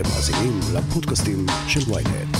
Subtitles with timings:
[0.00, 2.36] אתם מאזינים לפודקאסטים של ויינט.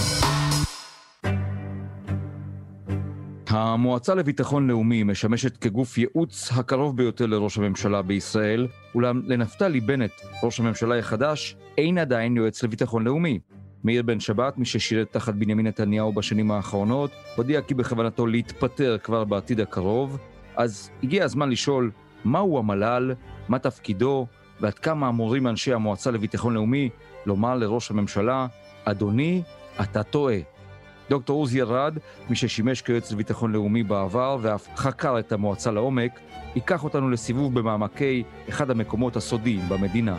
[3.48, 10.10] המועצה לביטחון לאומי משמשת כגוף ייעוץ הקרוב ביותר לראש הממשלה בישראל, אולם לנפתלי בנט,
[10.42, 13.38] ראש הממשלה החדש, אין עדיין יועץ לביטחון לאומי.
[13.84, 19.24] מאיר בן שבת, מי ששירת תחת בנימין נתניהו בשנים האחרונות, הודיע כי בכוונתו להתפטר כבר
[19.24, 20.18] בעתיד הקרוב,
[20.56, 21.90] אז הגיע הזמן לשאול
[22.24, 23.14] מהו המל"ל,
[23.48, 24.26] מה תפקידו,
[24.60, 26.88] ועד כמה אמורים אנשי המועצה לביטחון לאומי
[27.26, 28.46] לומר לראש הממשלה,
[28.84, 29.42] אדוני,
[29.80, 30.38] אתה טועה.
[31.10, 31.98] דוקטור עוזי ארד,
[32.30, 36.20] מי ששימש כיועץ לביטחון לאומי בעבר ואף חקר את המועצה לעומק,
[36.54, 40.16] ייקח אותנו לסיבוב במעמקי אחד המקומות הסודיים במדינה.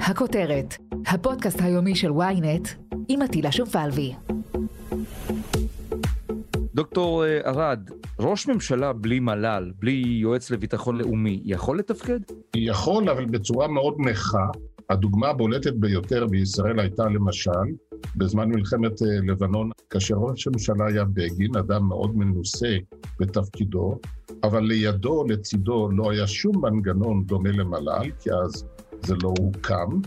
[0.00, 2.68] הכותרת, הפודקאסט היומי של ynet
[3.08, 4.14] עם עטילה שומפלבי.
[6.74, 12.20] דוקטור אה, ארד, ראש ממשלה בלי מל"ל, בלי יועץ לביטחון לאומי, יכול לתפקד?
[12.56, 14.46] יכול, אבל בצורה מאוד נכה.
[14.90, 17.50] הדוגמה הבולטת ביותר בישראל הייתה למשל
[18.16, 22.76] בזמן מלחמת אה, לבנון, כאשר ראש הממשלה היה בגין, אדם מאוד מנוסה
[23.20, 23.98] בתפקידו,
[24.42, 28.64] אבל לידו, לצידו, לא היה שום מנגנון דומה למל"ל, כי אז
[29.02, 30.00] זה לא הוקם,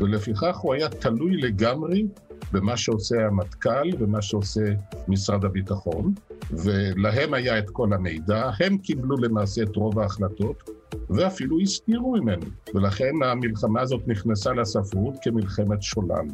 [0.00, 2.06] ולפיכך הוא היה תלוי לגמרי
[2.52, 4.64] במה שעושה המטכ"ל ומה שעושה
[5.08, 6.14] משרד הביטחון,
[6.50, 10.70] ולהם היה את כל המידע, הם קיבלו למעשה את רוב ההחלטות,
[11.10, 16.26] ואפילו הסתירו ממנו, ולכן המלחמה הזאת נכנסה לספרות כמלחמת שולל.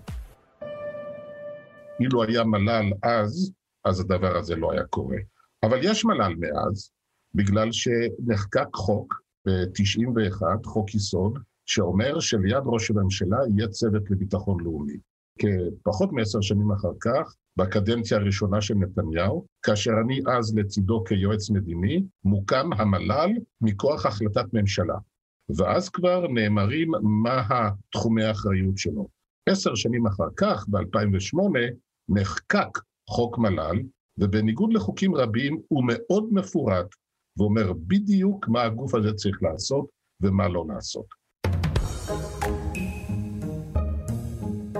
[2.00, 3.52] אילו היה מל"ל אז,
[3.84, 5.18] אז הדבר הזה לא היה קורה.
[5.62, 6.90] אבל יש מל"ל מאז,
[7.34, 14.96] בגלל שנחקק חוק ב-91, חוק יסוד, שאומר שליד ראש הממשלה יהיה צוות לביטחון לאומי.
[15.40, 22.02] כפחות מעשר שנים אחר כך, בקדנציה הראשונה של נתניהו, כאשר אני אז לצידו כיועץ מדיני,
[22.24, 23.30] מוקם המל"ל
[23.60, 24.96] מכוח החלטת ממשלה.
[25.56, 29.08] ואז כבר נאמרים מה התחומי האחריות שלו.
[29.48, 31.38] עשר שנים אחר כך, ב-2008,
[32.08, 32.78] נחקק
[33.10, 33.82] חוק מל"ל,
[34.18, 36.86] ובניגוד לחוקים רבים, הוא מאוד מפורט,
[37.36, 39.86] ואומר בדיוק מה הגוף הזה צריך לעשות
[40.20, 41.19] ומה לא לעשות.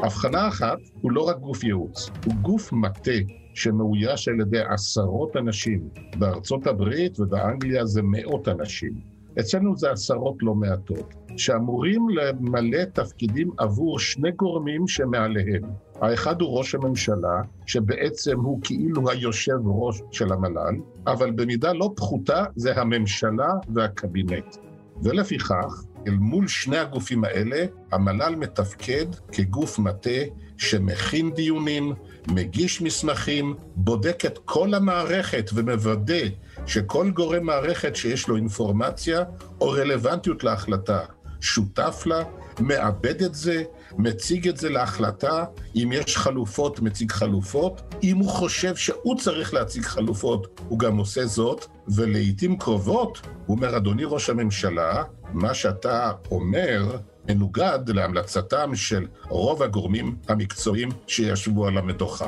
[0.03, 3.11] הבחנה אחת, הוא לא רק גוף ייעוץ, הוא גוף מטה
[3.55, 5.89] שמאויש על ידי עשרות אנשים.
[6.19, 8.93] בארצות הברית ובאנגליה זה מאות אנשים.
[9.41, 15.63] אצלנו זה עשרות לא מעטות, שאמורים למלא תפקידים עבור שני גורמים שמעליהם.
[16.01, 20.75] האחד הוא ראש הממשלה, שבעצם הוא כאילו היושב ראש של המל"ל,
[21.07, 24.57] אבל במידה לא פחותה זה הממשלה והקבינט.
[25.03, 30.21] ולפיכך, אל מול שני הגופים האלה, המל"ל מתפקד כגוף מטה
[30.57, 31.95] שמכין דיונים,
[32.29, 36.25] מגיש מסמכים, בודק את כל המערכת ומוודא
[36.67, 39.23] שכל גורם מערכת שיש לו אינפורמציה
[39.61, 41.01] או רלוונטיות להחלטה
[41.41, 42.23] שותף לה,
[42.61, 43.63] מעבד את זה,
[43.99, 47.95] מציג את זה להחלטה, אם יש חלופות, מציג חלופות.
[48.03, 53.77] אם הוא חושב שהוא צריך להציג חלופות, הוא גם עושה זאת, ולעיתים קרובות הוא אומר,
[53.77, 55.03] אדוני ראש הממשלה,
[55.33, 56.97] מה שאתה אומר
[57.29, 62.27] מנוגד להמלצתם של רוב הגורמים המקצועיים שישבו על המדוכה.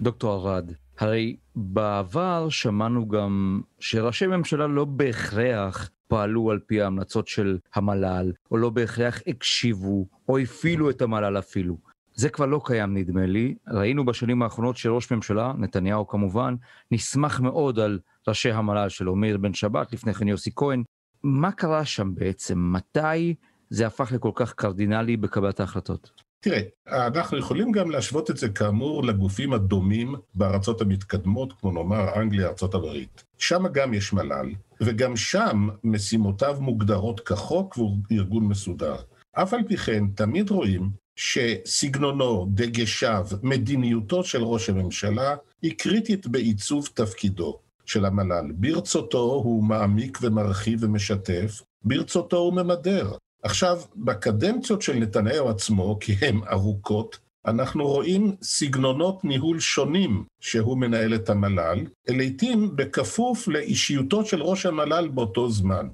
[0.00, 7.58] דוקטור ארד, הרי בעבר שמענו גם שראשי ממשלה לא בהכרח פעלו על פי ההמלצות של
[7.74, 11.76] המל"ל, או לא בהכרח הקשיבו, או הפעילו את המל"ל אפילו.
[12.14, 13.54] זה כבר לא קיים נדמה לי.
[13.68, 16.54] ראינו בשנים האחרונות שראש ממשלה, נתניהו כמובן,
[16.90, 20.82] נסמך מאוד על ראשי המל"ל שלו, מאיר בן שבת, לפני כן יוסי כהן.
[21.22, 22.72] מה קרה שם בעצם?
[22.72, 23.34] מתי
[23.70, 26.25] זה הפך לכל כך קרדינלי בקבלת ההחלטות?
[26.40, 32.48] תראה, אנחנו יכולים גם להשוות את זה כאמור לגופים הדומים בארצות המתקדמות, כמו נאמר אנגליה,
[32.48, 33.24] ארצות הברית.
[33.38, 38.96] שם גם יש מל"ל, וגם שם משימותיו מוגדרות כחוק והוא ארגון מסודר.
[39.32, 46.88] אף על פי כן, תמיד רואים שסגנונו, דגשיו, מדיניותו של ראש הממשלה היא קריטית בעיצוב
[46.94, 48.52] תפקידו של המל"ל.
[48.54, 53.12] ברצותו הוא מעמיק ומרחיב ומשתף, ברצותו הוא ממדר.
[53.46, 61.14] עכשיו, בקדנציות של נתניהו עצמו, כי הן ארוכות, אנחנו רואים סגנונות ניהול שונים שהוא מנהל
[61.14, 65.88] את המל"ל, לעתים בכפוף לאישיותו של ראש המל"ל באותו זמן.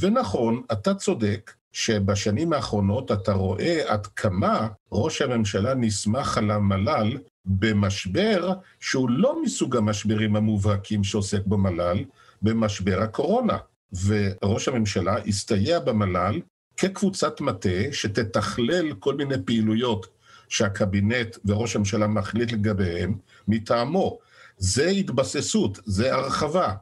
[0.00, 8.52] ונכון, אתה צודק, שבשנים האחרונות אתה רואה עד כמה ראש הממשלה נסמך על המל"ל במשבר
[8.80, 11.98] שהוא לא מסוג המשברים המובהקים שעוסק במל"ל,
[12.42, 13.58] במשבר הקורונה.
[14.06, 16.40] וראש הממשלה הסתייע במל"ל
[16.76, 20.06] כקבוצת מטה שתתכלל כל מיני פעילויות
[20.48, 23.14] שהקבינט וראש הממשלה מחליט לגביהם
[23.48, 24.18] מטעמו.
[24.56, 26.74] זה התבססות, זה הרחבה.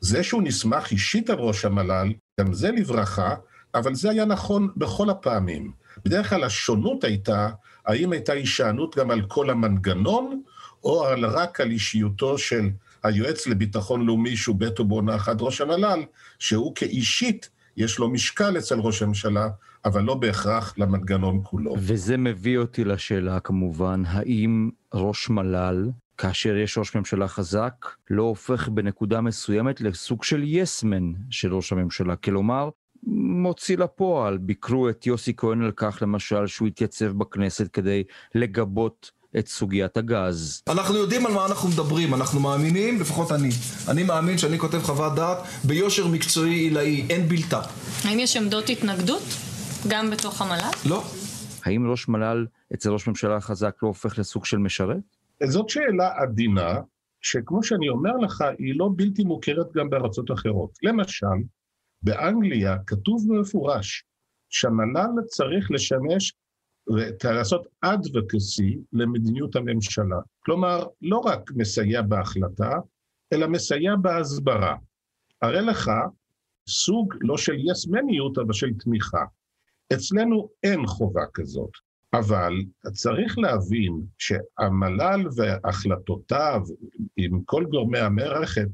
[0.00, 3.34] זה שהוא נסמך אישית על ראש המל"ל, גם זה לברכה,
[3.74, 5.72] אבל זה היה נכון בכל הפעמים.
[6.04, 7.48] בדרך כלל השונות הייתה,
[7.86, 10.42] האם הייתה הישענות גם על כל המנגנון,
[10.84, 12.70] או על רק על אישיותו של
[13.02, 16.02] היועץ לביטחון לאומי, שהוא בעת ובעונה אחת ראש המל"ל,
[16.38, 17.50] שהוא כאישית,
[17.80, 19.48] יש לו משקל אצל ראש הממשלה,
[19.84, 21.74] אבל לא בהכרח למנגנון כולו.
[21.78, 28.68] וזה מביא אותי לשאלה כמובן, האם ראש מל"ל, כאשר יש ראש ממשלה חזק, לא הופך
[28.68, 32.16] בנקודה מסוימת לסוג של יסמן של ראש הממשלה?
[32.16, 32.68] כלומר,
[33.02, 34.38] מוציא לפועל.
[34.38, 38.04] ביקרו את יוסי כהן על כך, למשל, שהוא התייצב בכנסת כדי
[38.34, 40.62] לגבות את סוגיית הגז.
[40.68, 43.48] אנחנו יודעים על מה אנחנו מדברים, אנחנו מאמינים, לפחות אני.
[43.88, 47.60] אני מאמין שאני כותב חוות דעת ביושר מקצועי עילאי, אין בלתה.
[48.04, 49.22] האם יש עמדות התנגדות
[49.88, 50.88] גם בתוך המל"ל?
[50.88, 51.04] לא.
[51.64, 55.16] האם ראש מל"ל אצל ראש ממשלה חזק לא הופך לסוג של משרת?
[55.44, 56.74] זאת שאלה עדינה,
[57.20, 60.70] שכמו שאני אומר לך, היא לא בלתי מוכרת גם בארצות אחרות.
[60.82, 61.26] למשל,
[62.02, 64.04] באנגליה כתוב במפורש
[64.48, 66.32] שהמל"ל צריך לשמש
[66.88, 70.16] ולעשות advocacy למדיניות הממשלה.
[70.40, 72.70] כלומר, לא רק מסייע בהחלטה,
[73.32, 74.76] אלא מסייע בהסברה.
[75.42, 75.90] הרי לך
[76.68, 79.24] סוג לא של יסמניות, אבל של תמיכה.
[79.92, 81.70] אצלנו אין חובה כזאת,
[82.12, 82.52] אבל
[82.92, 86.60] צריך להבין שהמל"ל והחלטותיו
[87.16, 88.68] עם כל גורמי המערכת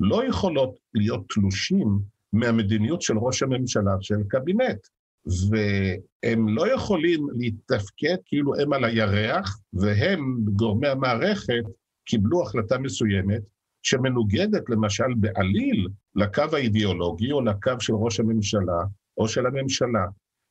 [0.00, 1.98] לא יכולות להיות תלושים
[2.32, 4.86] מהמדיניות של ראש הממשלה, של קבינט.
[5.26, 11.62] והם לא יכולים להתפקד כאילו הם על הירח, והם, גורמי המערכת,
[12.06, 13.42] קיבלו החלטה מסוימת
[13.82, 18.82] שמנוגדת למשל בעליל לקו האידיאולוגי או לקו של ראש הממשלה
[19.16, 20.06] או של הממשלה.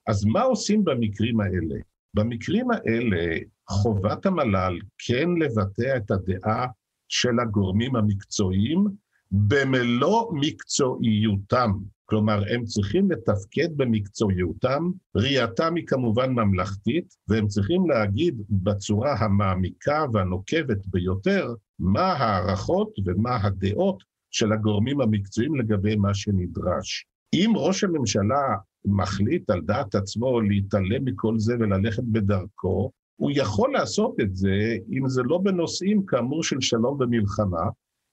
[0.08, 1.76] אז מה עושים במקרים האלה?
[2.14, 3.38] במקרים האלה
[3.70, 6.68] חובת המל"ל כן לבטא את הדעה
[7.08, 8.88] של הגורמים המקצועיים
[9.32, 11.72] במלוא מקצועיותם.
[12.12, 20.86] כלומר, הם צריכים לתפקד במקצועיותם, ראייתם היא כמובן ממלכתית, והם צריכים להגיד בצורה המעמיקה והנוקבת
[20.86, 27.06] ביותר מה ההערכות ומה הדעות של הגורמים המקצועיים לגבי מה שנדרש.
[27.34, 28.56] אם ראש הממשלה
[28.86, 35.10] מחליט על דעת עצמו להתעלם מכל זה וללכת בדרכו, הוא יכול לעשות את זה אם
[35.10, 37.64] זה לא בנושאים כאמור של שלום ומלחמה,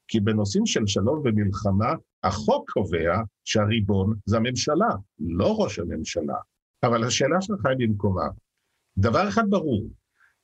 [0.09, 1.95] כי בנושאים של שלום ומלחמה,
[2.25, 4.89] החוק קובע שהריבון זה הממשלה,
[5.19, 6.37] לא ראש הממשלה.
[6.83, 8.29] אבל השאלה שלך היא במקומה.
[8.99, 9.89] דבר אחד ברור,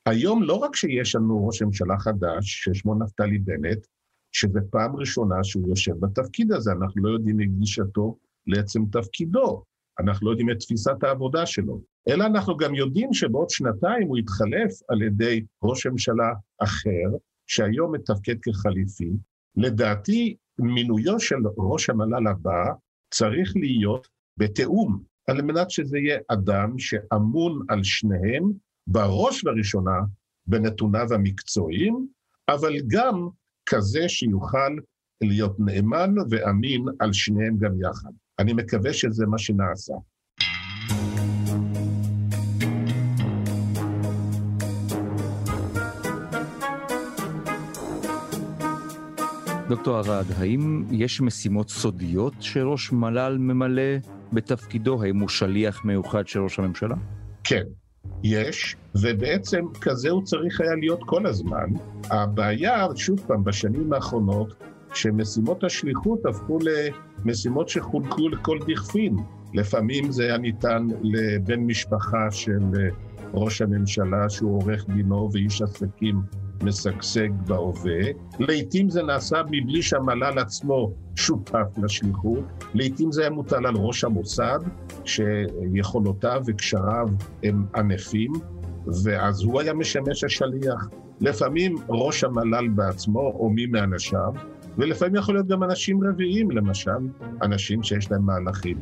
[0.05, 3.87] היום לא רק שיש לנו ראש ממשלה חדש, ששמו נפתלי בנט,
[4.31, 8.17] שזה פעם ראשונה שהוא יושב בתפקיד הזה, אנחנו לא יודעים את גישתו
[8.47, 9.63] לעצם תפקידו,
[9.99, 14.71] אנחנו לא יודעים את תפיסת העבודה שלו, אלא אנחנו גם יודעים שבעוד שנתיים הוא יתחלף
[14.89, 16.33] על ידי ראש ממשלה
[16.63, 17.17] אחר,
[17.47, 19.11] שהיום מתפקד כחליפי,
[19.55, 22.65] לדעתי, מינויו של ראש המל"ל הבא
[23.13, 24.07] צריך להיות
[24.37, 28.51] בתיאום, על מנת שזה יהיה אדם שאמון על שניהם,
[28.87, 29.99] בראש ובראשונה
[30.47, 32.07] בנתוניו המקצועיים,
[32.49, 33.27] אבל גם
[33.65, 34.75] כזה שיוכל
[35.23, 38.11] להיות נאמן ואמין על שניהם גם יחד.
[38.39, 39.93] אני מקווה שזה מה שנעשה.
[49.69, 53.97] דוקטור ארד, האם יש משימות סודיות שראש מל"ל ממלא
[54.33, 55.03] בתפקידו?
[55.03, 56.95] האם הוא שליח מיוחד של ראש הממשלה?
[57.43, 57.63] כן,
[58.23, 61.69] יש, ובעצם כזה הוא צריך היה להיות כל הזמן.
[62.09, 64.55] הבעיה, שוב פעם, בשנים האחרונות,
[64.93, 66.59] שמשימות השליחות הפכו
[67.25, 69.15] למשימות שחולקו לכל דכפין.
[69.53, 72.59] לפעמים זה היה ניתן לבן משפחה של
[73.33, 76.21] ראש הממשלה, שהוא עורך דינו ואיש עסקים
[76.63, 78.01] משגשג בהווה.
[78.39, 82.43] לעתים זה נעשה מבלי שהמל"ל עצמו שותף לשליחות.
[82.73, 84.59] לעתים זה היה מוטל על ראש המוסד,
[85.05, 87.07] שיכולותיו וקשריו
[87.43, 88.31] הם ענפים,
[89.03, 90.89] ואז הוא היה משמש השליח.
[91.21, 94.33] לפעמים ראש המל"ל בעצמו או מי מאנשיו,
[94.77, 96.91] ולפעמים יכול להיות גם אנשים רביעיים, למשל,
[97.41, 98.77] אנשים שיש להם מהלכים.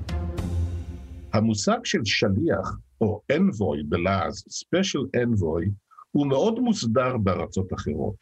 [1.34, 5.70] המושג של שליח, או envoy בלעז, special envoy,
[6.16, 8.16] הוא מאוד מוסדר בארצות אחרות.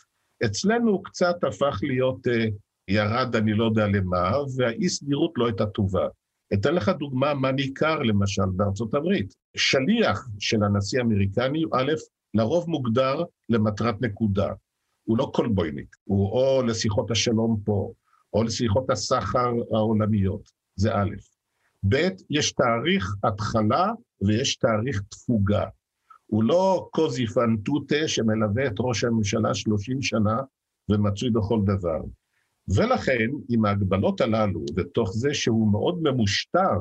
[0.45, 2.51] אצלנו הוא קצת הפך להיות uh,
[2.87, 6.07] ירד אני לא יודע למה, והאי סדירות לא הייתה טובה.
[6.53, 9.33] אתן לך דוגמה מה ניכר למשל בארצות הברית.
[9.57, 11.91] שליח של הנשיא האמריקני א',
[12.33, 14.53] לרוב מוגדר למטרת נקודה.
[15.03, 17.91] הוא לא קולבויניק, הוא או לשיחות השלום פה,
[18.33, 21.15] או לשיחות הסחר העולמיות, זה א'.
[21.89, 25.65] ב', יש תאריך התחלה ויש תאריך תפוגה.
[26.31, 30.37] הוא לא קוזי פנטוטה שמלווה את ראש הממשלה 30 שנה
[30.89, 32.01] ומצוי בכל דבר.
[32.75, 36.77] ולכן, עם ההגבלות הללו, ותוך זה שהוא מאוד ממושטר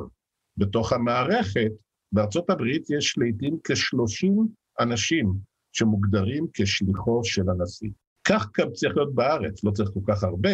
[0.57, 1.71] בתוך המערכת,
[2.13, 4.31] בארצות הברית יש לעיתים כ-30
[4.81, 5.33] אנשים
[5.73, 7.91] שמוגדרים כשליחו של הנשיא.
[8.25, 10.53] כך גם צריך להיות בארץ, לא צריך כל כך הרבה,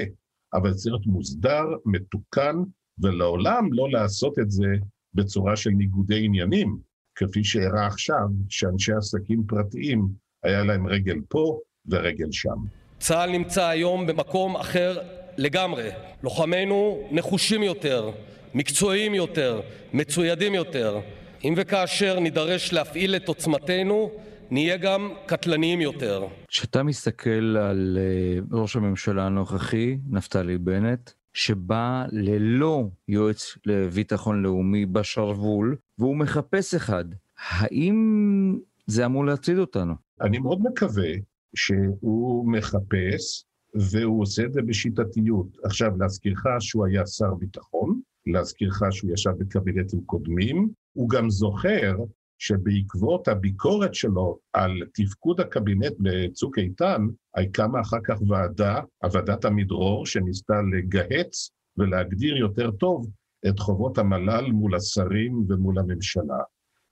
[0.55, 2.57] אבל צריך להיות מוסדר, מתוקן,
[2.99, 4.75] ולעולם לא לעשות את זה
[5.15, 6.79] בצורה של ניגודי עניינים,
[7.17, 10.09] כפי שאירע עכשיו, שאנשי עסקים פרטיים,
[10.43, 11.59] היה להם רגל פה
[11.89, 12.57] ורגל שם.
[12.99, 14.99] צה"ל נמצא היום במקום אחר
[15.37, 15.89] לגמרי.
[16.23, 18.11] לוחמינו נחושים יותר,
[18.55, 19.61] מקצועיים יותר,
[19.93, 21.01] מצוידים יותר.
[21.45, 24.11] אם וכאשר נידרש להפעיל את עוצמתנו,
[24.51, 26.27] נהיה גם קטלניים יותר.
[26.49, 35.77] כשאתה מסתכל על uh, ראש הממשלה הנוכחי, נפתלי בנט, שבא ללא יועץ לביטחון לאומי בשרוול,
[35.99, 37.05] והוא מחפש אחד,
[37.39, 39.95] האם זה אמור להטריד אותנו?
[40.21, 41.09] אני מאוד מקווה
[41.55, 45.47] שהוא מחפש, והוא עושה את זה בשיטתיות.
[45.65, 51.97] עכשיו, להזכירך שהוא היה שר ביטחון, להזכירך שהוא ישב בקבינטים קודמים, הוא גם זוכר
[52.39, 57.07] שבעקבות הביקורת שלו על תפקוד הקבינט בצוק איתן,
[57.53, 63.07] קמה אחר כך ועדה, הוועדת עמידרור, שניסתה לגהץ ולהגדיר יותר טוב
[63.49, 66.39] את חובות המל"ל מול השרים ומול הממשלה.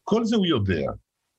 [0.02, 0.90] כל זה הוא יודע.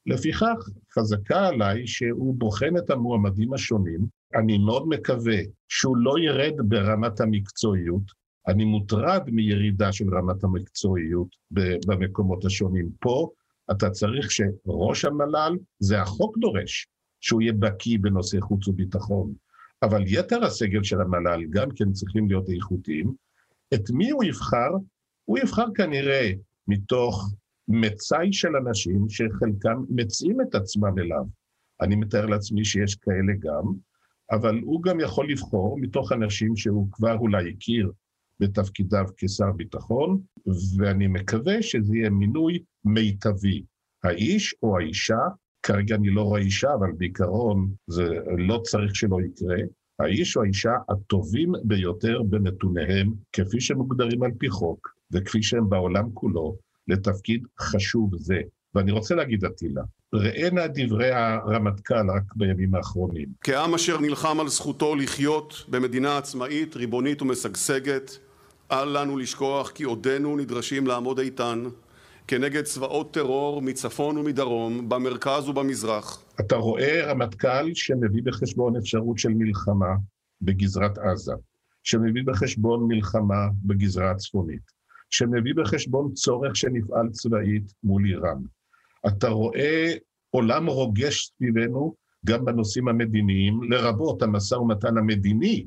[0.06, 4.00] לפיכך, חזקה עליי שהוא בוחן את המועמדים השונים.
[4.36, 8.26] אני מאוד מקווה שהוא לא ירד ברמת המקצועיות.
[8.48, 11.28] אני מוטרד מירידה של רמת המקצועיות
[11.88, 12.90] במקומות השונים.
[13.00, 13.30] פה
[13.72, 16.88] אתה צריך שראש המל"ל, זה החוק דורש,
[17.22, 19.34] שהוא יהיה בקיא בנושא חוץ וביטחון,
[19.84, 23.14] אבל יתר הסגל של המל"ל גם כן צריכים להיות איכותיים.
[23.74, 24.70] את מי הוא יבחר?
[25.26, 26.32] הוא יבחר כנראה
[26.68, 27.34] מתוך
[27.68, 31.24] מצאי של אנשים שחלקם מציעים את עצמם אליו.
[31.82, 33.74] אני מתאר לעצמי שיש כאלה גם,
[34.32, 37.92] אבל הוא גם יכול לבחור מתוך אנשים שהוא כבר אולי הכיר
[38.40, 40.20] בתפקידיו כשר ביטחון,
[40.78, 43.64] ואני מקווה שזה יהיה מינוי מיטבי.
[44.04, 45.20] האיש או האישה,
[45.64, 49.58] כרגע אני לא רואה אישה, אבל בעיקרון זה לא צריך שלא יקרה,
[50.00, 56.58] האיש או האישה הטובים ביותר בנתוניהם, כפי שמוגדרים על פי חוק, וכפי שהם בעולם כולו,
[56.88, 58.42] לתפקיד חשוב זה.
[58.76, 59.82] ואני רוצה להגיד, אטילה,
[60.14, 63.28] ראה נא דברי הרמטכ"ל רק בימים האחרונים.
[63.42, 68.18] כעם אשר נלחם על זכותו לחיות במדינה עצמאית, ריבונית ומשגשגת,
[68.72, 71.64] אל לנו לשכוח כי עודנו נדרשים לעמוד איתן
[72.28, 76.24] כנגד צבאות טרור מצפון ומדרום, במרכז ובמזרח.
[76.40, 79.96] אתה רואה רמטכ"ל שמביא בחשבון אפשרות של מלחמה
[80.42, 81.34] בגזרת עזה,
[81.84, 84.72] שמביא בחשבון מלחמה בגזרה הצפונית,
[85.10, 88.42] שמביא בחשבון צורך שנפעל צבאית מול איראן.
[89.08, 89.94] אתה רואה
[90.30, 91.96] עולם רוגש סביבנו
[92.26, 95.66] גם בנושאים המדיניים, לרבות המשא ומתן המדיני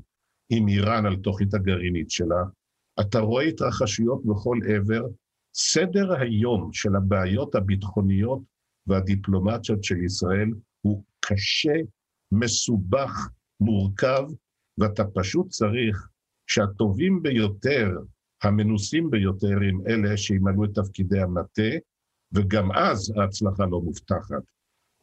[0.51, 2.43] עם איראן על תוכנית הגרעינית שלה,
[3.01, 5.03] אתה רואה התרחשויות בכל עבר.
[5.55, 8.43] סדר היום של הבעיות הביטחוניות
[8.87, 10.49] והדיפלומטיות של ישראל
[10.81, 11.75] הוא קשה,
[12.33, 13.29] מסובך,
[13.61, 14.23] מורכב,
[14.79, 16.09] ואתה פשוט צריך
[16.51, 17.91] שהטובים ביותר,
[18.43, 21.71] המנוסים ביותר, הם אלה שימלאו את תפקידי המטה,
[22.33, 24.43] וגם אז ההצלחה לא מובטחת.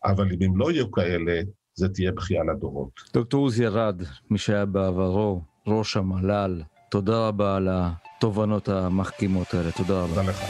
[0.05, 1.41] אבל אם הם לא יהיו כאלה,
[1.73, 2.91] זה תהיה בכייה לדורות.
[3.13, 9.71] דוקטור עוזי ארד, מי שהיה בעברו ראש המל"ל, תודה רבה על התובנות המחכימות האלה.
[9.71, 10.15] תודה רבה.
[10.15, 10.43] תודה לך.